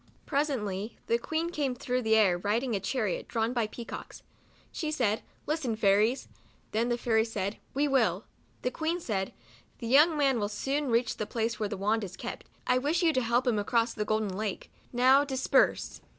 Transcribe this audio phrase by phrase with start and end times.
[0.25, 4.03] Presently the Queen came through the air, riding in a chariot, drawn by pea COUNTRY
[4.03, 4.07] DOLL.
[4.07, 4.23] 63 cocks.
[4.79, 6.27] She said," Listen, Fairies."
[6.71, 8.23] Then the fairies said, u We will."
[8.63, 9.31] The Queen said,"
[9.77, 12.49] The young man will soon reach the palace where the wand is kept.
[12.65, 16.01] I wish you to help him across the' Golden Lake.' Now disperse."